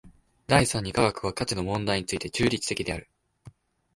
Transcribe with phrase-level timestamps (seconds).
[0.47, 3.07] 第三に科学は価値の問題について中立的である。